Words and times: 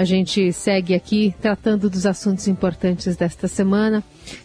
A 0.00 0.04
gente 0.04 0.50
segue 0.50 0.94
aqui 0.94 1.34
tratando 1.42 1.90
dos 1.90 2.06
assuntos 2.06 2.48
importantes 2.48 3.16
desta 3.16 3.46
semana, 3.46 4.02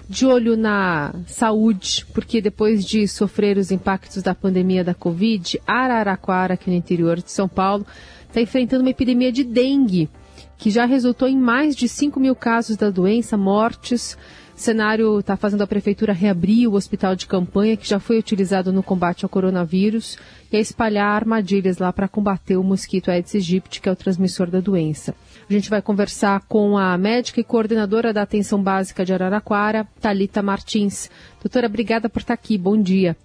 de 0.10 0.26
olho 0.26 0.58
na 0.58 1.16
saúde, 1.28 2.06
porque 2.14 2.42
depois 2.42 2.84
de 2.84 3.08
sofrer 3.08 3.58
os 3.58 3.72
impactos 3.72 4.22
da 4.22 4.36
pandemia 4.36 4.84
da 4.84 4.94
Covid, 4.94 5.62
Araraquara, 5.66 6.56
aqui 6.56 6.70
no 6.70 6.76
interior 6.76 7.22
de 7.22 7.32
São 7.32 7.48
Paulo, 7.48 7.88
está 8.28 8.42
enfrentando 8.42 8.84
uma 8.84 8.90
epidemia 8.90 9.32
de 9.32 9.46
dengue, 9.46 10.10
que 10.58 10.70
já 10.70 10.84
resultou 10.84 11.26
em 11.26 11.38
mais 11.38 11.74
de 11.74 11.88
5 11.88 12.20
mil 12.20 12.36
casos 12.36 12.76
da 12.76 12.90
doença, 12.90 13.38
mortes. 13.38 14.18
Cenário 14.56 15.20
está 15.20 15.36
fazendo 15.36 15.64
a 15.64 15.68
prefeitura 15.68 16.14
reabrir 16.14 16.68
o 16.68 16.76
hospital 16.76 17.14
de 17.14 17.28
campanha, 17.28 17.76
que 17.76 17.88
já 17.88 18.00
foi 18.00 18.18
utilizado 18.18 18.72
no 18.72 18.82
combate 18.82 19.26
ao 19.26 19.30
coronavírus, 19.30 20.18
e 20.50 20.56
a 20.56 20.60
espalhar 20.60 21.14
armadilhas 21.14 21.78
lá 21.78 21.92
para 21.92 22.08
combater 22.08 22.56
o 22.56 22.64
mosquito 22.64 23.12
Aedes 23.12 23.36
aegypti, 23.36 23.82
que 23.82 23.90
é 23.90 23.92
o 23.92 23.96
transmissor 23.96 24.50
da 24.50 24.62
doença. 24.62 25.14
A 25.50 25.52
gente 25.52 25.70
vai 25.70 25.82
conversar 25.82 26.42
com 26.48 26.78
a 26.78 26.98
médica 26.98 27.42
e 27.42 27.44
coordenadora 27.44 28.14
da 28.14 28.22
Atenção 28.22 28.64
Básica 28.64 29.04
de 29.04 29.14
Araraquara, 29.14 29.86
Talita 30.00 30.42
Martins. 30.42 31.10
Doutora, 31.42 31.68
obrigada 31.68 32.10
por 32.10 32.20
estar 32.20 32.34
aqui. 32.34 32.58
Bom 32.58 32.82
dia. 32.82 33.16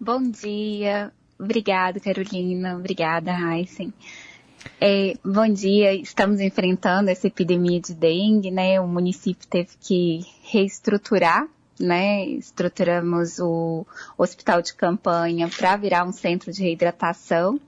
Bom 0.00 0.22
dia. 0.22 1.12
Obrigada, 1.38 2.00
Carolina. 2.00 2.76
Obrigada, 2.76 3.32
Heisen. 3.32 3.92
É, 4.80 5.14
bom 5.24 5.48
dia, 5.52 5.94
estamos 5.94 6.40
enfrentando 6.40 7.10
essa 7.10 7.26
epidemia 7.26 7.80
de 7.80 7.94
dengue, 7.94 8.50
né? 8.50 8.80
O 8.80 8.86
município 8.86 9.46
teve 9.46 9.70
que 9.80 10.20
reestruturar, 10.42 11.46
né? 11.78 12.26
Estruturamos 12.26 13.38
o 13.38 13.86
hospital 14.18 14.60
de 14.62 14.74
campanha 14.74 15.48
para 15.48 15.76
virar 15.76 16.04
um 16.04 16.12
centro 16.12 16.52
de 16.52 16.62
reidratação. 16.62 17.60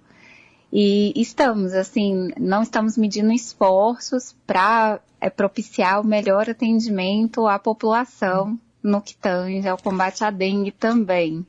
E 0.73 1.13
estamos, 1.21 1.75
assim, 1.75 2.31
não 2.39 2.63
estamos 2.63 2.97
medindo 2.97 3.33
esforços 3.33 4.35
para 4.47 5.01
é, 5.21 5.29
propiciar 5.29 6.01
o 6.01 6.07
melhor 6.07 6.49
atendimento 6.49 7.47
à 7.47 7.59
população 7.59 8.59
no 8.83 9.01
que 9.01 9.15
tange 9.15 9.69
ao 9.69 9.79
combate 9.79 10.25
à 10.25 10.31
dengue 10.31 10.73
também. 10.73 11.47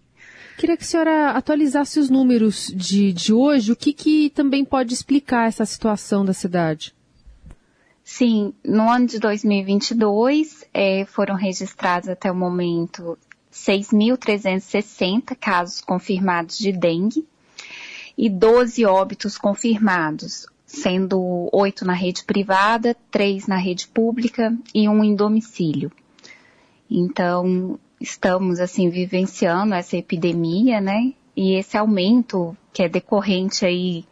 Queria 0.58 0.78
que 0.78 0.84
a 0.84 0.88
senhora 0.88 1.32
atualizasse 1.32 2.00
os 2.00 2.10
números 2.10 2.72
de, 2.76 3.12
de 3.12 3.34
hoje, 3.34 3.72
o 3.72 3.76
que, 3.76 3.92
que 3.92 4.30
também 4.30 4.64
pode 4.64 4.94
explicar 4.94 5.48
essa 5.48 5.66
situação 5.66 6.24
da 6.24 6.34
cidade? 6.34 6.94
Sim, 8.04 8.54
no 8.64 8.90
ano 8.90 9.08
de 9.08 9.18
2022 9.18 10.66
é, 10.74 11.06
foram 11.06 11.36
registrados 11.36 12.10
até 12.10 12.32
o 12.32 12.36
momento 12.36 13.18
6.360 13.52 15.36
casos 15.40 15.80
confirmados 15.82 16.58
de 16.58 16.72
dengue 16.72 17.26
e 18.18 18.30
12 18.30 18.86
óbitos 18.86 19.38
confirmados, 19.38 20.48
sendo 20.66 21.50
oito 21.52 21.86
na 21.86 21.94
rede 21.94 22.24
privada, 22.26 22.96
três 23.10 23.48
na 23.48 23.58
rede 23.58 23.88
pública 23.88 24.56
e 24.74 24.90
um 24.90 25.04
em 25.04 25.16
domicílio. 25.16 25.92
Então, 26.90 27.80
estamos 28.04 28.60
assim 28.60 28.90
vivenciando 28.90 29.74
essa 29.74 29.96
epidemia, 29.96 30.82
né? 30.82 31.14
E 31.36 31.54
esse 31.54 31.78
aumento 31.78 32.56
que 32.74 32.84
é 32.84 32.90
decorrente 32.90 33.66
aí 33.66 34.04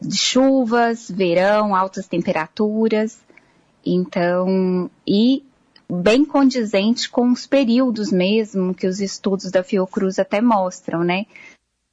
de 0.00 0.16
chuvas, 0.16 1.10
verão, 1.10 1.76
altas 1.76 2.08
temperaturas. 2.08 3.20
Então, 3.84 4.90
e 5.06 5.44
bem 5.86 6.24
condizente 6.24 7.10
com 7.10 7.30
os 7.30 7.46
períodos 7.46 8.10
mesmo 8.10 8.74
que 8.74 8.86
os 8.86 9.00
estudos 9.00 9.50
da 9.50 9.62
Fiocruz 9.62 10.18
até 10.18 10.40
mostram, 10.40 11.04
né? 11.04 11.26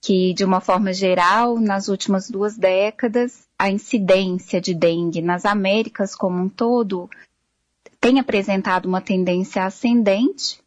Que 0.02 0.34
de 0.34 0.46
uma 0.46 0.62
forma 0.62 0.94
geral, 0.94 1.60
nas 1.60 1.90
últimas 1.90 2.30
duas 2.30 2.58
décadas, 2.58 3.46
a 3.60 3.70
incidência 3.70 4.62
de 4.62 4.74
dengue 4.74 5.22
nas 5.22 5.44
Américas 5.44 6.16
como 6.16 6.42
um 6.42 6.48
todo 6.48 7.10
tem 8.00 8.18
apresentado 8.18 8.86
uma 8.86 9.02
tendência 9.02 9.66
ascendente 9.66 10.66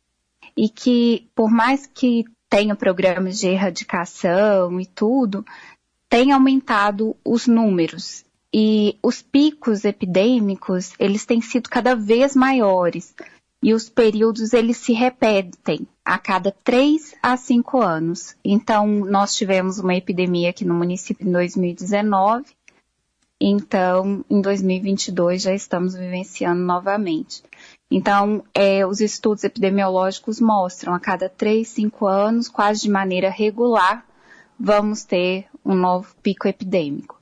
e 0.56 0.69
que, 0.69 1.29
por 1.34 1.51
mais 1.51 1.87
que 1.87 2.25
tenha 2.48 2.75
programas 2.75 3.38
de 3.38 3.49
erradicação 3.49 4.81
e 4.81 4.87
tudo, 4.87 5.44
tem 6.09 6.33
aumentado 6.33 7.16
os 7.25 7.47
números. 7.47 8.25
E 8.53 8.99
os 9.00 9.22
picos 9.22 9.84
epidêmicos, 9.84 10.93
eles 10.99 11.25
têm 11.25 11.41
sido 11.41 11.71
cada 11.71 11.94
vez 11.94 12.34
maiores. 12.34 13.15
E 13.62 13.72
os 13.72 13.89
períodos, 13.89 14.53
eles 14.53 14.78
se 14.78 14.93
repetem 14.93 15.87
a 16.05 16.19
cada 16.19 16.50
três 16.50 17.15
a 17.22 17.37
cinco 17.37 17.81
anos. 17.81 18.34
Então, 18.44 18.87
nós 18.87 19.37
tivemos 19.37 19.78
uma 19.78 19.94
epidemia 19.94 20.50
aqui 20.50 20.65
no 20.65 20.75
município 20.75 21.28
em 21.28 21.31
2019. 21.31 22.44
Então, 23.41 24.25
em 24.28 24.41
2022 24.41 25.43
já 25.43 25.55
estamos 25.55 25.94
vivenciando 25.94 26.60
novamente. 26.60 27.43
Então, 27.91 28.45
é, 28.55 28.87
os 28.87 29.01
estudos 29.01 29.43
epidemiológicos 29.43 30.41
mostram 30.41 30.95
a 30.95 31.01
cada 31.01 31.28
três, 31.28 31.69
cinco 31.69 32.06
anos, 32.06 32.49
quase 32.49 32.83
de 32.83 32.91
maneira 32.91 33.28
regular, 33.28 34.06
vamos 34.59 35.03
ter 35.03 35.47
um 35.65 35.75
novo 35.75 36.15
pico 36.23 36.47
epidêmico. 36.47 37.21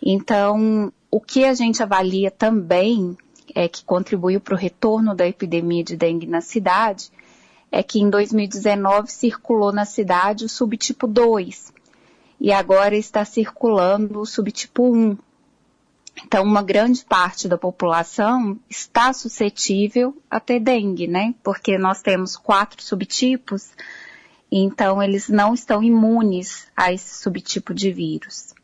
Então, 0.00 0.92
o 1.10 1.20
que 1.20 1.44
a 1.44 1.54
gente 1.54 1.82
avalia 1.82 2.30
também 2.30 3.16
é 3.54 3.66
que 3.66 3.84
contribuiu 3.84 4.40
para 4.40 4.54
o 4.54 4.58
retorno 4.58 5.14
da 5.14 5.26
epidemia 5.26 5.82
de 5.82 5.96
dengue 5.96 6.26
na 6.26 6.40
cidade 6.40 7.10
é 7.70 7.82
que 7.82 8.00
em 8.00 8.08
2019 8.08 9.10
circulou 9.10 9.72
na 9.72 9.84
cidade 9.84 10.44
o 10.44 10.48
subtipo 10.48 11.06
2 11.06 11.72
e 12.40 12.52
agora 12.52 12.96
está 12.96 13.24
circulando 13.24 14.20
o 14.20 14.26
subtipo 14.26 14.94
1. 14.94 15.16
Então, 16.24 16.42
uma 16.42 16.62
grande 16.62 17.04
parte 17.04 17.46
da 17.46 17.58
população 17.58 18.58
está 18.70 19.12
suscetível 19.12 20.16
a 20.30 20.40
ter 20.40 20.60
dengue, 20.60 21.06
né? 21.06 21.34
Porque 21.42 21.76
nós 21.76 22.00
temos 22.00 22.36
quatro 22.36 22.82
subtipos, 22.82 23.70
então 24.50 25.02
eles 25.02 25.28
não 25.28 25.52
estão 25.52 25.82
imunes 25.82 26.68
a 26.76 26.92
esse 26.92 27.22
subtipo 27.22 27.74
de 27.74 27.92
vírus. 27.92 28.54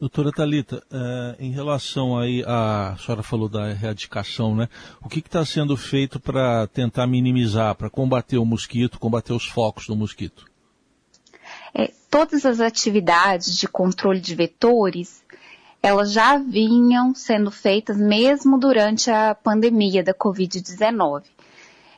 Doutora 0.00 0.32
Talita, 0.32 0.82
eh, 0.90 1.36
em 1.38 1.52
relação 1.52 2.18
aí 2.18 2.42
a, 2.44 2.88
a 2.88 2.96
senhora 2.96 3.22
falou 3.22 3.48
da 3.48 3.70
erradicação, 3.70 4.56
né? 4.56 4.68
O 5.00 5.08
que 5.08 5.20
está 5.20 5.44
sendo 5.44 5.76
feito 5.76 6.18
para 6.18 6.66
tentar 6.66 7.06
minimizar, 7.06 7.76
para 7.76 7.88
combater 7.88 8.36
o 8.36 8.44
mosquito, 8.44 8.98
combater 8.98 9.32
os 9.32 9.46
focos 9.46 9.86
do 9.86 9.94
mosquito? 9.94 10.50
É, 11.72 11.92
todas 12.10 12.44
as 12.44 12.58
atividades 12.58 13.56
de 13.56 13.68
controle 13.68 14.20
de 14.20 14.34
vetores 14.34 15.22
elas 15.82 16.12
já 16.12 16.38
vinham 16.38 17.14
sendo 17.14 17.50
feitas 17.50 17.96
mesmo 17.96 18.56
durante 18.56 19.10
a 19.10 19.34
pandemia 19.34 20.02
da 20.02 20.14
Covid-19, 20.14 21.24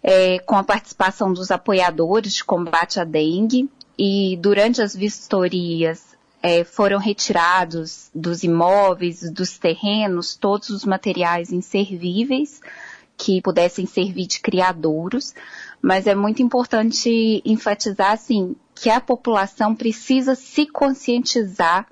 é, 0.02 0.38
com 0.40 0.56
a 0.56 0.64
participação 0.64 1.32
dos 1.32 1.50
apoiadores 1.50 2.34
de 2.34 2.44
combate 2.44 2.98
à 2.98 3.04
dengue 3.04 3.68
e 3.98 4.38
durante 4.40 4.80
as 4.80 4.96
vistorias 4.96 6.16
é, 6.42 6.64
foram 6.64 6.98
retirados 6.98 8.10
dos 8.14 8.42
imóveis, 8.42 9.30
dos 9.30 9.58
terrenos, 9.58 10.34
todos 10.34 10.70
os 10.70 10.84
materiais 10.84 11.52
inservíveis 11.52 12.60
que 13.16 13.40
pudessem 13.40 13.86
servir 13.86 14.26
de 14.26 14.40
criadouros, 14.40 15.34
mas 15.80 16.06
é 16.06 16.14
muito 16.14 16.42
importante 16.42 17.42
enfatizar 17.44 18.12
assim 18.12 18.56
que 18.74 18.90
a 18.90 19.00
população 19.00 19.74
precisa 19.74 20.34
se 20.34 20.66
conscientizar 20.66 21.86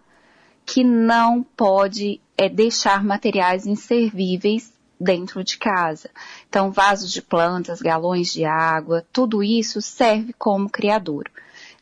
que 0.73 0.83
não 0.83 1.43
pode 1.43 2.19
é, 2.35 2.49
deixar 2.49 3.05
materiais 3.05 3.67
inservíveis 3.67 4.73
dentro 4.99 5.45
de 5.45 5.59
casa. 5.59 6.09
Então, 6.49 6.73
vasos 6.73 7.13
de 7.13 7.21
plantas, 7.21 7.83
galões 7.83 8.33
de 8.33 8.47
água, 8.47 9.05
tudo 9.13 9.43
isso 9.43 9.83
serve 9.83 10.33
como 10.33 10.71
criadouro. 10.71 11.31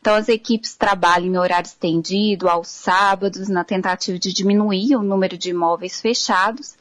Então, 0.00 0.16
as 0.16 0.28
equipes 0.28 0.74
trabalham 0.74 1.28
em 1.28 1.38
horário 1.38 1.68
estendido, 1.68 2.48
aos 2.48 2.66
sábados, 2.66 3.48
na 3.48 3.62
tentativa 3.62 4.18
de 4.18 4.32
diminuir 4.32 4.96
o 4.96 5.04
número 5.04 5.38
de 5.38 5.50
imóveis 5.50 6.00
fechados. 6.00 6.74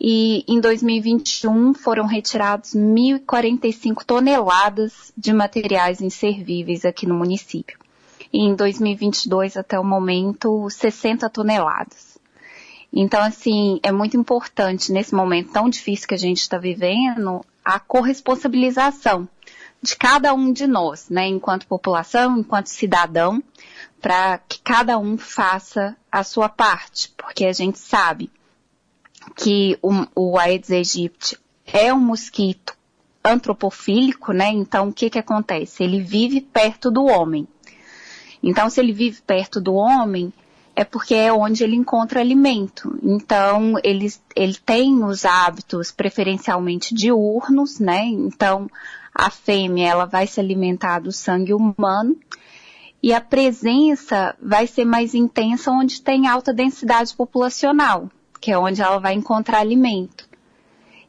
E 0.00 0.44
em 0.46 0.60
2021 0.60 1.74
foram 1.74 2.06
retirados 2.06 2.76
1.045 2.76 4.04
toneladas 4.04 5.12
de 5.16 5.32
materiais 5.32 6.00
inservíveis 6.00 6.84
aqui 6.84 7.08
no 7.08 7.14
município 7.16 7.76
em 8.32 8.54
2022 8.54 9.56
até 9.56 9.78
o 9.78 9.84
momento 9.84 10.68
60 10.70 11.28
toneladas. 11.30 12.18
Então, 12.92 13.22
assim, 13.22 13.78
é 13.82 13.92
muito 13.92 14.16
importante 14.16 14.92
nesse 14.92 15.14
momento 15.14 15.52
tão 15.52 15.68
difícil 15.68 16.08
que 16.08 16.14
a 16.14 16.18
gente 16.18 16.40
está 16.40 16.58
vivendo 16.58 17.44
a 17.64 17.78
corresponsabilização 17.78 19.28
de 19.82 19.96
cada 19.96 20.34
um 20.34 20.52
de 20.52 20.66
nós, 20.66 21.08
né, 21.08 21.26
enquanto 21.26 21.66
população, 21.66 22.38
enquanto 22.38 22.66
cidadão, 22.66 23.42
para 24.00 24.38
que 24.38 24.60
cada 24.60 24.98
um 24.98 25.16
faça 25.16 25.96
a 26.10 26.22
sua 26.22 26.48
parte, 26.48 27.12
porque 27.16 27.44
a 27.44 27.52
gente 27.52 27.78
sabe 27.78 28.30
que 29.36 29.78
o, 29.82 29.90
o 30.14 30.38
Aedes 30.38 30.70
aegypti 30.70 31.38
é 31.66 31.92
um 31.92 32.00
mosquito 32.00 32.74
antropofílico, 33.24 34.32
né? 34.32 34.48
Então, 34.48 34.88
o 34.88 34.92
que 34.92 35.10
que 35.10 35.18
acontece? 35.18 35.84
Ele 35.84 36.00
vive 36.00 36.40
perto 36.40 36.90
do 36.90 37.04
homem. 37.04 37.46
Então, 38.42 38.70
se 38.70 38.80
ele 38.80 38.92
vive 38.92 39.20
perto 39.22 39.60
do 39.60 39.74
homem, 39.74 40.32
é 40.74 40.84
porque 40.84 41.14
é 41.14 41.32
onde 41.32 41.62
ele 41.62 41.76
encontra 41.76 42.20
alimento. 42.20 42.98
Então, 43.02 43.74
ele, 43.84 44.06
ele 44.34 44.54
tem 44.54 45.04
os 45.04 45.24
hábitos 45.24 45.90
preferencialmente 45.90 46.94
diurnos, 46.94 47.78
né? 47.78 48.04
Então, 48.06 48.68
a 49.14 49.28
fêmea, 49.28 49.88
ela 49.88 50.06
vai 50.06 50.26
se 50.26 50.40
alimentar 50.40 51.00
do 51.00 51.12
sangue 51.12 51.52
humano 51.52 52.16
e 53.02 53.12
a 53.12 53.20
presença 53.20 54.36
vai 54.40 54.66
ser 54.66 54.84
mais 54.84 55.14
intensa 55.14 55.70
onde 55.70 56.02
tem 56.02 56.26
alta 56.26 56.52
densidade 56.52 57.14
populacional, 57.14 58.10
que 58.40 58.50
é 58.50 58.58
onde 58.58 58.80
ela 58.82 58.98
vai 58.98 59.14
encontrar 59.14 59.58
alimento. 59.58 60.28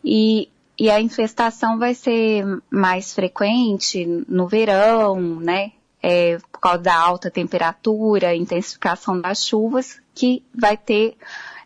E, 0.04 0.50
e 0.80 0.89
a 0.89 1.00
infestação 1.00 1.78
vai 1.78 1.94
ser 1.94 2.45
mais 2.69 3.13
frequente 3.13 4.06
no 4.28 4.48
verão, 4.48 5.39
né? 5.39 5.72
É, 6.03 6.39
por 6.51 6.59
causa 6.59 6.80
da 6.80 6.95
alta 6.95 7.30
temperatura, 7.30 8.36
intensificação 8.36 9.21
das 9.21 9.45
chuvas, 9.45 10.01
que 10.15 10.44
vai 10.53 10.75
ter 10.75 11.15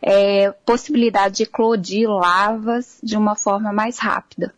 é, 0.02 0.52
possibilidade 0.66 1.38
de 1.38 1.44
eclodir 1.44 2.10
lavas 2.10 3.00
de 3.02 3.18
uma 3.18 3.36
forma 3.36 3.72
mais 3.72 3.98
rápida. 3.98 4.54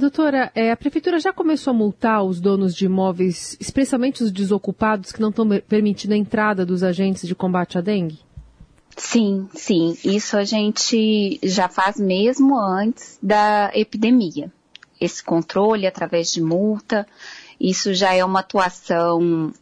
Doutora, 0.00 0.50
é, 0.54 0.70
a 0.70 0.76
prefeitura 0.76 1.20
já 1.20 1.30
começou 1.30 1.72
a 1.72 1.74
multar 1.74 2.24
os 2.24 2.40
donos 2.40 2.74
de 2.74 2.86
imóveis, 2.86 3.54
especialmente 3.60 4.22
os 4.22 4.32
desocupados, 4.32 5.12
que 5.12 5.20
não 5.20 5.28
estão 5.28 5.46
permitindo 5.68 6.14
a 6.14 6.16
entrada 6.16 6.64
dos 6.64 6.82
agentes 6.82 7.28
de 7.28 7.34
combate 7.34 7.76
à 7.76 7.82
dengue? 7.82 8.18
Sim, 8.96 9.46
sim. 9.52 9.96
Isso 10.02 10.38
a 10.38 10.44
gente 10.44 11.38
já 11.42 11.68
faz 11.68 12.00
mesmo 12.00 12.58
antes 12.58 13.18
da 13.22 13.70
epidemia. 13.74 14.50
Esse 14.98 15.22
controle 15.22 15.86
através 15.86 16.32
de 16.32 16.42
multa, 16.42 17.06
isso 17.60 17.92
já 17.92 18.14
é 18.14 18.24
uma 18.24 18.40
atuação, 18.40 19.52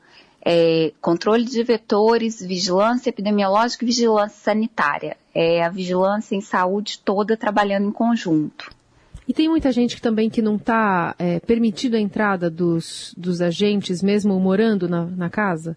é, 0.44 0.92
controle 1.00 1.44
de 1.44 1.62
vetores, 1.64 2.40
vigilância 2.40 3.10
epidemiológica 3.10 3.84
e 3.84 3.88
vigilância 3.88 4.38
sanitária. 4.38 5.16
É 5.34 5.64
a 5.64 5.68
vigilância 5.68 6.36
em 6.36 6.40
saúde 6.40 7.00
toda 7.04 7.36
trabalhando 7.36 7.88
em 7.88 7.92
conjunto. 7.92 8.70
E 9.26 9.34
tem 9.34 9.48
muita 9.48 9.70
gente 9.70 9.94
que 9.96 10.00
também 10.00 10.30
que 10.30 10.40
não 10.40 10.56
está 10.56 11.14
é, 11.18 11.38
permitido 11.40 11.96
a 11.96 12.00
entrada 12.00 12.48
dos, 12.48 13.12
dos 13.14 13.42
agentes, 13.42 14.02
mesmo 14.02 14.40
morando 14.40 14.88
na, 14.88 15.04
na 15.04 15.28
casa? 15.28 15.76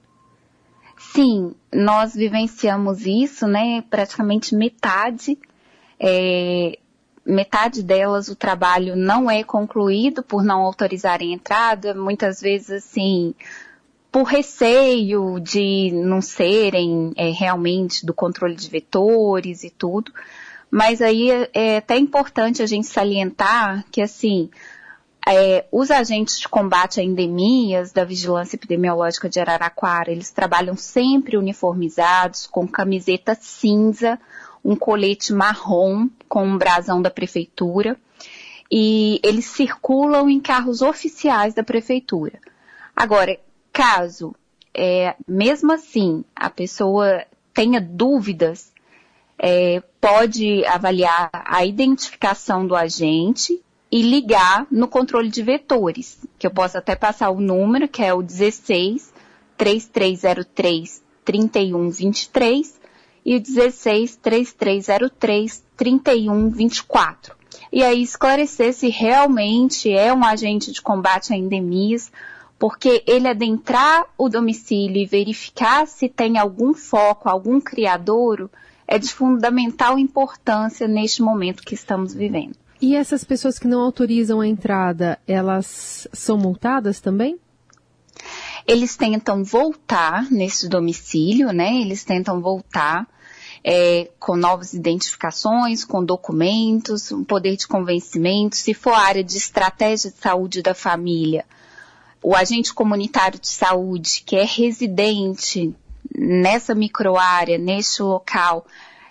Sim, 0.97 1.53
nós 1.73 2.13
vivenciamos 2.15 3.05
isso, 3.05 3.47
né? 3.47 3.83
Praticamente 3.89 4.55
metade, 4.55 5.37
é, 5.99 6.77
metade 7.25 7.83
delas 7.83 8.27
o 8.27 8.35
trabalho 8.35 8.95
não 8.95 9.29
é 9.29 9.43
concluído 9.43 10.23
por 10.23 10.43
não 10.43 10.61
autorizarem 10.61 11.33
entrada, 11.33 11.93
muitas 11.93 12.41
vezes 12.41 12.71
assim, 12.71 13.33
por 14.11 14.23
receio 14.23 15.39
de 15.39 15.91
não 15.93 16.21
serem 16.21 17.13
é, 17.15 17.29
realmente 17.29 18.05
do 18.05 18.13
controle 18.13 18.55
de 18.55 18.69
vetores 18.69 19.63
e 19.63 19.69
tudo. 19.69 20.11
Mas 20.69 21.01
aí 21.01 21.29
é, 21.29 21.49
é 21.53 21.77
até 21.77 21.97
importante 21.97 22.61
a 22.61 22.65
gente 22.65 22.87
salientar 22.87 23.85
que 23.91 24.01
assim, 24.01 24.49
é, 25.27 25.65
os 25.71 25.91
agentes 25.91 26.39
de 26.39 26.49
combate 26.49 26.99
a 26.99 27.03
endemias 27.03 27.91
da 27.91 28.03
Vigilância 28.03 28.55
Epidemiológica 28.55 29.29
de 29.29 29.39
Araraquara, 29.39 30.11
eles 30.11 30.31
trabalham 30.31 30.75
sempre 30.75 31.37
uniformizados, 31.37 32.47
com 32.47 32.67
camiseta 32.67 33.35
cinza, 33.39 34.19
um 34.63 34.75
colete 34.75 35.31
marrom 35.33 36.07
com 36.31 36.45
um 36.45 36.57
brasão 36.57 37.01
da 37.01 37.11
prefeitura, 37.11 37.97
e 38.71 39.19
eles 39.21 39.43
circulam 39.43 40.29
em 40.29 40.39
carros 40.39 40.81
oficiais 40.81 41.53
da 41.53 41.61
prefeitura. 41.61 42.39
Agora, 42.95 43.37
caso, 43.73 44.33
é, 44.73 45.13
mesmo 45.27 45.73
assim, 45.73 46.23
a 46.33 46.49
pessoa 46.49 47.25
tenha 47.53 47.81
dúvidas, 47.81 48.71
é, 49.37 49.83
pode 49.99 50.65
avaliar 50.67 51.29
a 51.33 51.65
identificação 51.65 52.65
do 52.65 52.77
agente 52.77 53.61
e 53.91 54.01
ligar 54.01 54.65
no 54.71 54.87
controle 54.87 55.27
de 55.27 55.43
vetores, 55.43 56.25
que 56.39 56.47
eu 56.47 56.51
posso 56.51 56.77
até 56.77 56.95
passar 56.95 57.29
o 57.29 57.41
número, 57.41 57.89
que 57.89 58.01
é 58.01 58.13
o 58.13 58.21
16 58.21 59.13
3303 59.57 61.03
3123 61.25 62.79
e 63.25 63.35
o 63.35 63.39
16 63.41 64.15
3303 64.15 65.70
3124. 65.81 67.35
E 67.73 67.81
aí 67.81 68.03
esclarecer 68.03 68.71
se 68.71 68.89
realmente 68.89 69.91
é 69.91 70.13
um 70.13 70.23
agente 70.23 70.71
de 70.71 70.79
combate 70.79 71.33
a 71.33 71.35
endemias, 71.35 72.11
porque 72.59 73.03
ele 73.07 73.27
adentrar 73.27 74.05
o 74.15 74.29
domicílio 74.29 75.01
e 75.01 75.07
verificar 75.07 75.87
se 75.87 76.07
tem 76.07 76.37
algum 76.37 76.75
foco, 76.75 77.27
algum 77.27 77.59
criadouro, 77.59 78.47
é 78.87 78.99
de 78.99 79.11
fundamental 79.11 79.97
importância 79.97 80.87
neste 80.87 81.23
momento 81.23 81.63
que 81.63 81.73
estamos 81.73 82.13
vivendo. 82.13 82.55
E 82.79 82.95
essas 82.95 83.23
pessoas 83.23 83.57
que 83.57 83.67
não 83.67 83.81
autorizam 83.81 84.39
a 84.39 84.47
entrada, 84.47 85.17
elas 85.27 86.07
são 86.13 86.37
multadas 86.37 86.99
também? 86.99 87.39
Eles 88.67 88.95
tentam 88.95 89.43
voltar 89.43 90.29
nesse 90.29 90.69
domicílio, 90.69 91.51
né? 91.51 91.81
Eles 91.81 92.03
tentam 92.03 92.39
voltar 92.39 93.07
é, 93.63 94.09
com 94.19 94.35
novas 94.35 94.73
identificações, 94.73 95.85
com 95.85 96.03
documentos, 96.03 97.11
um 97.11 97.23
poder 97.23 97.55
de 97.55 97.67
convencimento. 97.67 98.55
Se 98.55 98.73
for 98.73 98.93
área 98.93 99.23
de 99.23 99.37
estratégia 99.37 100.09
de 100.09 100.17
saúde 100.17 100.61
da 100.61 100.73
família, 100.73 101.45
o 102.23 102.35
agente 102.35 102.73
comunitário 102.73 103.39
de 103.39 103.47
saúde, 103.47 104.23
que 104.25 104.35
é 104.35 104.43
residente 104.43 105.73
nessa 106.15 106.75
microárea, 106.75 107.57
neste 107.57 108.01
local, 108.01 108.65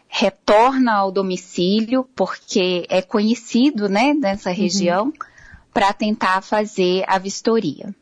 retorna 0.09 0.95
ao 0.95 1.13
domicílio, 1.13 2.05
porque 2.15 2.85
é 2.89 3.01
conhecido, 3.01 3.89
né, 3.89 4.13
nessa 4.13 4.51
região, 4.51 5.07
uhum. 5.07 5.13
para 5.73 5.93
tentar 5.93 6.43
fazer 6.43 7.05
a 7.07 7.17
vistoria. 7.17 7.95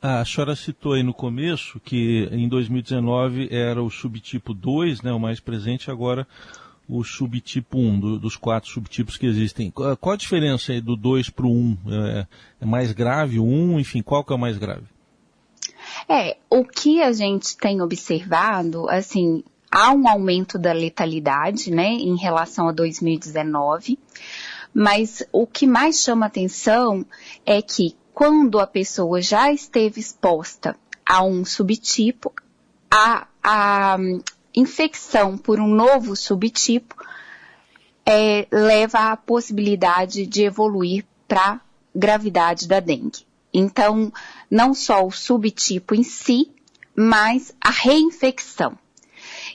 A 0.00 0.24
senhora 0.24 0.54
citou 0.54 0.92
aí 0.92 1.02
no 1.02 1.12
começo 1.12 1.80
que 1.80 2.28
em 2.30 2.48
2019 2.48 3.48
era 3.50 3.82
o 3.82 3.90
subtipo 3.90 4.54
2, 4.54 5.02
né, 5.02 5.12
o 5.12 5.18
mais 5.18 5.40
presente, 5.40 5.90
agora 5.90 6.26
o 6.88 7.02
subtipo 7.04 7.78
1, 7.78 8.00
do, 8.00 8.18
dos 8.18 8.36
quatro 8.36 8.70
subtipos 8.70 9.16
que 9.16 9.26
existem. 9.26 9.70
Qual 9.70 10.12
a 10.12 10.16
diferença 10.16 10.72
aí 10.72 10.80
do 10.80 10.96
2 10.96 11.30
para 11.30 11.46
o 11.46 11.50
1? 11.50 11.78
É, 11.88 12.26
é, 12.60 12.66
mais 12.66 12.92
grave 12.92 13.38
o 13.38 13.44
1? 13.44 13.80
Enfim, 13.80 14.00
qual 14.00 14.24
que 14.24 14.32
é 14.32 14.36
o 14.36 14.38
mais 14.38 14.56
grave? 14.56 14.86
É, 16.08 16.36
o 16.48 16.64
que 16.64 17.02
a 17.02 17.12
gente 17.12 17.56
tem 17.56 17.82
observado, 17.82 18.88
assim, 18.88 19.42
há 19.70 19.92
um 19.92 20.08
aumento 20.08 20.58
da 20.58 20.72
letalidade, 20.72 21.70
né, 21.70 21.88
em 21.88 22.16
relação 22.16 22.68
a 22.68 22.72
2019, 22.72 23.98
mas 24.72 25.22
o 25.32 25.46
que 25.46 25.66
mais 25.66 26.00
chama 26.00 26.26
atenção 26.26 27.04
é 27.44 27.60
que 27.60 27.94
quando 28.18 28.58
a 28.58 28.66
pessoa 28.66 29.22
já 29.22 29.52
esteve 29.52 30.00
exposta 30.00 30.76
a 31.06 31.22
um 31.22 31.44
subtipo, 31.44 32.32
a, 32.90 33.28
a 33.40 33.96
infecção 34.52 35.38
por 35.38 35.60
um 35.60 35.68
novo 35.68 36.16
subtipo 36.16 36.96
é, 38.04 38.44
leva 38.50 39.12
à 39.12 39.16
possibilidade 39.16 40.26
de 40.26 40.42
evoluir 40.42 41.06
para 41.28 41.60
gravidade 41.94 42.66
da 42.66 42.80
dengue. 42.80 43.24
Então, 43.54 44.12
não 44.50 44.74
só 44.74 45.06
o 45.06 45.12
subtipo 45.12 45.94
em 45.94 46.02
si, 46.02 46.50
mas 46.96 47.54
a 47.60 47.70
reinfecção. 47.70 48.76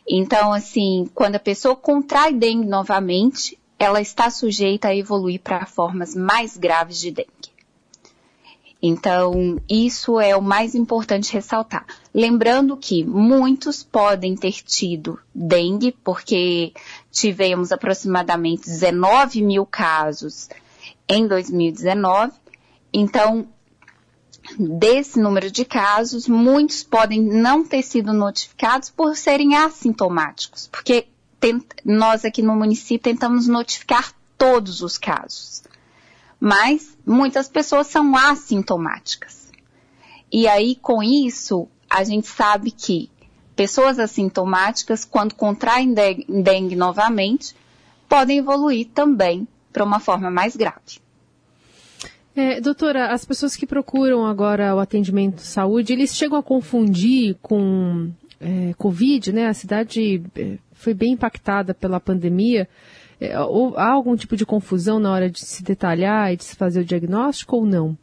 Então, 0.07 0.53
assim, 0.53 1.11
quando 1.13 1.35
a 1.35 1.39
pessoa 1.39 1.75
contrai 1.75 2.33
dengue 2.33 2.65
novamente, 2.65 3.59
ela 3.77 3.99
está 3.99 4.29
sujeita 4.29 4.87
a 4.87 4.95
evoluir 4.95 5.41
para 5.41 5.65
formas 5.65 6.15
mais 6.15 6.55
graves 6.55 6.97
de 6.97 7.11
dengue. 7.11 7.32
Então, 8.85 9.61
isso 9.69 10.19
é 10.19 10.35
o 10.35 10.41
mais 10.41 10.75
importante 10.75 11.31
ressaltar. 11.31 11.85
Lembrando 12.13 12.75
que 12.75 13.01
muitos 13.01 13.81
podem 13.81 14.35
ter 14.35 14.61
tido 14.61 15.17
dengue, 15.33 15.93
porque 16.03 16.73
tivemos 17.09 17.71
aproximadamente 17.71 18.65
19 18.65 19.41
mil 19.41 19.65
casos 19.65 20.49
em 21.07 21.25
2019. 21.25 22.33
Então, 22.93 23.47
Desse 24.59 25.21
número 25.21 25.49
de 25.49 25.63
casos, 25.63 26.27
muitos 26.27 26.83
podem 26.83 27.21
não 27.21 27.63
ter 27.63 27.81
sido 27.81 28.11
notificados 28.11 28.89
por 28.89 29.15
serem 29.15 29.55
assintomáticos, 29.55 30.67
porque 30.67 31.07
nós 31.85 32.25
aqui 32.25 32.41
no 32.41 32.53
município 32.53 32.99
tentamos 32.99 33.47
notificar 33.47 34.13
todos 34.37 34.81
os 34.81 34.97
casos. 34.97 35.63
Mas 36.45 36.97
muitas 37.05 37.47
pessoas 37.47 37.87
são 37.87 38.17
assintomáticas. 38.17 39.49
E 40.29 40.45
aí, 40.45 40.75
com 40.75 41.01
isso, 41.01 41.69
a 41.89 42.03
gente 42.03 42.27
sabe 42.27 42.69
que 42.69 43.09
pessoas 43.55 43.97
assintomáticas, 43.97 45.05
quando 45.05 45.35
contraem 45.35 45.93
dengue 45.93 46.75
novamente, 46.75 47.55
podem 48.09 48.39
evoluir 48.39 48.89
também 48.93 49.47
para 49.71 49.85
uma 49.85 50.01
forma 50.01 50.29
mais 50.29 50.53
grave. 50.53 50.99
É, 52.35 52.59
doutora, 52.59 53.13
as 53.13 53.23
pessoas 53.23 53.55
que 53.55 53.65
procuram 53.65 54.25
agora 54.25 54.75
o 54.75 54.79
atendimento 54.79 55.35
de 55.35 55.43
saúde, 55.43 55.93
eles 55.93 56.13
chegam 56.13 56.37
a 56.37 56.43
confundir 56.43 57.37
com 57.41 58.11
é, 58.41 58.73
Covid, 58.73 59.31
né? 59.31 59.47
A 59.47 59.53
cidade 59.53 60.21
é, 60.35 60.57
foi 60.73 60.93
bem 60.93 61.13
impactada 61.13 61.73
pela 61.73 62.01
pandemia. 62.01 62.67
É, 63.23 63.33
há 63.33 63.89
algum 63.89 64.17
tipo 64.17 64.35
de 64.35 64.45
confusão 64.45 64.99
na 64.99 65.09
hora 65.09 65.29
de 65.29 65.39
se 65.45 65.63
detalhar 65.63 66.33
e 66.33 66.35
de 66.35 66.43
se 66.43 66.57
fazer 66.57 66.81
o 66.81 66.85
diagnóstico 66.85 67.55
ou 67.55 67.65
não? 67.65 67.97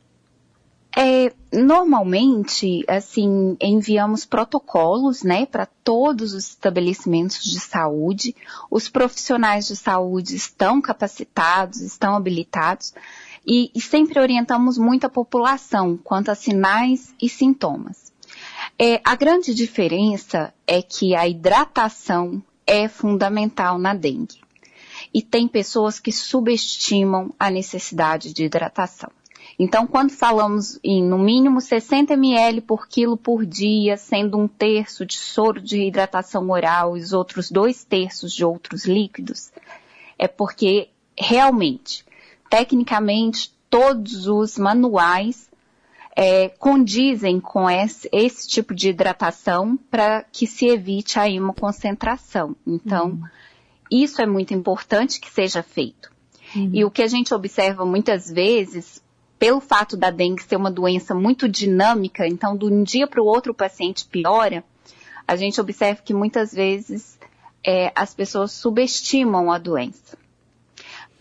É, 0.96 1.30
normalmente, 1.52 2.82
assim, 2.88 3.54
enviamos 3.60 4.24
protocolos, 4.24 5.22
né, 5.22 5.44
para 5.44 5.66
todos 5.66 6.32
os 6.32 6.48
estabelecimentos 6.48 7.44
de 7.44 7.60
saúde. 7.60 8.34
Os 8.70 8.88
profissionais 8.88 9.66
de 9.66 9.76
saúde 9.76 10.34
estão 10.34 10.80
capacitados, 10.80 11.82
estão 11.82 12.16
habilitados 12.16 12.94
e, 13.46 13.70
e 13.74 13.80
sempre 13.80 14.18
orientamos 14.18 14.78
muito 14.78 15.04
a 15.04 15.10
população 15.10 15.98
quanto 16.02 16.30
a 16.30 16.34
sinais 16.34 17.14
e 17.20 17.28
sintomas. 17.28 18.10
É, 18.78 19.02
a 19.04 19.14
grande 19.14 19.54
diferença 19.54 20.54
é 20.66 20.80
que 20.80 21.14
a 21.14 21.28
hidratação 21.28 22.42
é 22.66 22.88
fundamental 22.88 23.78
na 23.78 23.92
dengue. 23.92 24.40
E 25.12 25.22
tem 25.22 25.48
pessoas 25.48 25.98
que 25.98 26.12
subestimam 26.12 27.34
a 27.38 27.50
necessidade 27.50 28.32
de 28.32 28.44
hidratação. 28.44 29.10
Então, 29.58 29.86
quando 29.86 30.10
falamos 30.10 30.78
em 30.82 31.02
no 31.02 31.18
mínimo 31.18 31.60
60 31.60 32.14
ml 32.14 32.60
por 32.60 32.88
quilo 32.88 33.16
por 33.16 33.44
dia, 33.44 33.96
sendo 33.96 34.38
um 34.38 34.48
terço 34.48 35.04
de 35.04 35.16
soro 35.16 35.60
de 35.60 35.82
hidratação 35.82 36.48
oral 36.50 36.96
e 36.96 37.00
os 37.00 37.12
outros 37.12 37.50
dois 37.50 37.84
terços 37.84 38.32
de 38.32 38.44
outros 38.44 38.86
líquidos, 38.86 39.52
é 40.18 40.28
porque 40.28 40.88
realmente, 41.18 42.04
tecnicamente, 42.48 43.52
todos 43.68 44.26
os 44.26 44.56
manuais 44.56 45.50
é, 46.16 46.48
condizem 46.48 47.40
com 47.40 47.68
esse, 47.68 48.08
esse, 48.12 48.48
tipo 48.48 48.74
de 48.74 48.88
hidratação 48.88 49.78
para 49.90 50.24
que 50.24 50.46
se 50.46 50.66
evite 50.66 51.18
a 51.18 51.28
hemoconcentração. 51.28 52.56
Então, 52.66 53.10
uhum. 53.10 53.22
Isso 53.90 54.22
é 54.22 54.26
muito 54.26 54.54
importante 54.54 55.20
que 55.20 55.30
seja 55.30 55.62
feito. 55.62 56.10
Uhum. 56.54 56.70
E 56.72 56.84
o 56.84 56.90
que 56.90 57.02
a 57.02 57.08
gente 57.08 57.34
observa 57.34 57.84
muitas 57.84 58.30
vezes, 58.30 59.02
pelo 59.38 59.60
fato 59.60 59.96
da 59.96 60.10
dengue 60.10 60.42
ser 60.42 60.56
uma 60.56 60.70
doença 60.70 61.14
muito 61.14 61.48
dinâmica, 61.48 62.26
então 62.26 62.56
de 62.56 62.66
um 62.66 62.82
dia 62.82 63.06
para 63.06 63.22
o 63.22 63.26
outro 63.26 63.52
o 63.52 63.54
paciente 63.54 64.06
piora, 64.06 64.64
a 65.26 65.36
gente 65.36 65.60
observa 65.60 66.02
que 66.02 66.12
muitas 66.12 66.52
vezes 66.52 67.18
é, 67.64 67.92
as 67.94 68.14
pessoas 68.14 68.52
subestimam 68.52 69.50
a 69.50 69.58
doença. 69.58 70.18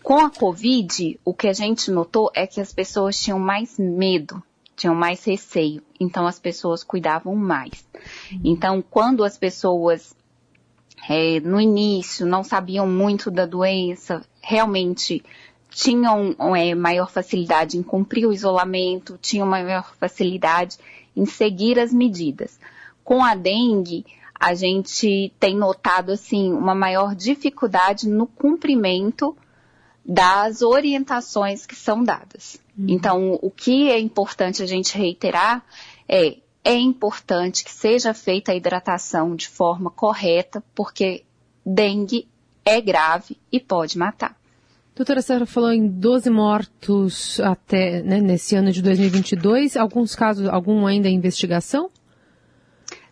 Com 0.02 0.18
a 0.18 0.30
Covid, 0.30 1.20
o 1.24 1.34
que 1.34 1.46
a 1.46 1.52
gente 1.52 1.90
notou 1.90 2.30
é 2.34 2.46
que 2.46 2.60
as 2.60 2.72
pessoas 2.72 3.20
tinham 3.20 3.38
mais 3.38 3.78
medo, 3.78 4.42
tinham 4.74 4.94
mais 4.94 5.22
receio, 5.24 5.82
então 6.00 6.26
as 6.26 6.38
pessoas 6.38 6.82
cuidavam 6.82 7.36
mais. 7.36 7.84
Então, 8.42 8.82
quando 8.82 9.22
as 9.22 9.36
pessoas 9.36 10.16
é, 11.08 11.40
no 11.40 11.60
início 11.60 12.26
não 12.26 12.44
sabiam 12.44 12.86
muito 12.86 13.30
da 13.30 13.46
doença, 13.46 14.22
realmente 14.40 15.22
tinham 15.70 16.34
é, 16.56 16.74
maior 16.74 17.10
facilidade 17.10 17.78
em 17.78 17.82
cumprir 17.82 18.26
o 18.26 18.32
isolamento, 18.32 19.18
tinham 19.20 19.46
maior 19.46 19.94
facilidade 19.98 20.76
em 21.16 21.24
seguir 21.24 21.78
as 21.78 21.92
medidas. 21.92 22.58
Com 23.04 23.24
a 23.24 23.34
dengue, 23.34 24.04
a 24.38 24.54
gente 24.54 25.32
tem 25.38 25.56
notado 25.56 26.12
assim 26.12 26.52
uma 26.52 26.74
maior 26.74 27.14
dificuldade 27.14 28.08
no 28.08 28.26
cumprimento 28.26 29.36
das 30.04 30.62
orientações 30.62 31.66
que 31.66 31.76
são 31.76 32.02
dadas. 32.02 32.60
Uhum. 32.76 32.86
Então, 32.88 33.38
o 33.40 33.50
que 33.50 33.90
é 33.90 33.98
importante 33.98 34.62
a 34.62 34.66
gente 34.66 34.96
reiterar 34.96 35.64
é 36.08 36.38
é 36.64 36.74
importante 36.74 37.64
que 37.64 37.72
seja 37.72 38.12
feita 38.12 38.52
a 38.52 38.54
hidratação 38.54 39.34
de 39.34 39.48
forma 39.48 39.90
correta, 39.90 40.62
porque 40.74 41.24
dengue 41.64 42.28
é 42.64 42.80
grave 42.80 43.36
e 43.50 43.58
pode 43.58 43.96
matar. 43.96 44.36
Doutora, 44.94 45.20
a 45.20 45.22
senhora 45.22 45.46
falou 45.46 45.72
em 45.72 45.88
12 45.88 46.28
mortos 46.28 47.40
até 47.40 48.02
né, 48.02 48.20
nesse 48.20 48.54
ano 48.54 48.70
de 48.70 48.82
2022. 48.82 49.76
Alguns 49.76 50.14
casos, 50.14 50.46
algum 50.48 50.86
ainda 50.86 51.08
em 51.08 51.14
investigação? 51.14 51.90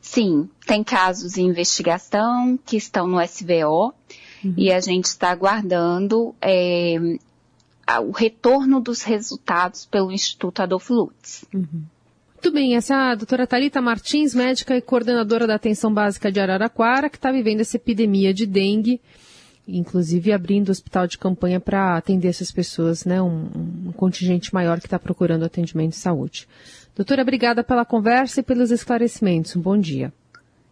Sim, 0.00 0.48
tem 0.66 0.84
casos 0.84 1.36
em 1.38 1.46
investigação 1.46 2.58
que 2.64 2.76
estão 2.76 3.06
no 3.06 3.22
SVO 3.22 3.94
uhum. 4.44 4.54
e 4.56 4.70
a 4.70 4.80
gente 4.80 5.06
está 5.06 5.30
aguardando 5.30 6.34
é, 6.40 6.96
o 8.02 8.10
retorno 8.10 8.80
dos 8.80 9.02
resultados 9.02 9.86
pelo 9.86 10.12
Instituto 10.12 10.60
Adolfo 10.60 10.92
Lutz. 10.92 11.44
Uhum. 11.54 11.84
Muito 12.38 12.52
bem, 12.52 12.76
essa 12.76 12.94
é 12.94 12.96
a 12.96 13.14
doutora 13.16 13.48
Talita 13.48 13.82
Martins, 13.82 14.32
médica 14.32 14.76
e 14.76 14.80
coordenadora 14.80 15.44
da 15.44 15.56
atenção 15.56 15.92
básica 15.92 16.30
de 16.30 16.38
Araraquara, 16.38 17.10
que 17.10 17.16
está 17.16 17.32
vivendo 17.32 17.60
essa 17.60 17.76
epidemia 17.76 18.32
de 18.32 18.46
dengue 18.46 19.00
inclusive 19.68 20.32
abrindo 20.32 20.68
o 20.68 20.72
hospital 20.72 21.06
de 21.06 21.18
campanha 21.18 21.60
para 21.60 21.96
atender 21.96 22.28
essas 22.28 22.50
pessoas, 22.50 23.04
né, 23.04 23.20
um, 23.20 23.50
um 23.88 23.92
contingente 23.92 24.54
maior 24.54 24.80
que 24.80 24.86
está 24.86 24.98
procurando 24.98 25.44
atendimento 25.44 25.90
de 25.90 25.96
saúde. 25.96 26.48
Doutora, 26.96 27.22
obrigada 27.22 27.62
pela 27.62 27.84
conversa 27.84 28.40
e 28.40 28.42
pelos 28.42 28.70
esclarecimentos. 28.70 29.54
Um 29.54 29.60
bom 29.60 29.76
dia. 29.76 30.12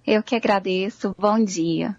Eu 0.07 0.23
que 0.23 0.35
agradeço. 0.35 1.15
Bom 1.19 1.45
dia. 1.45 1.95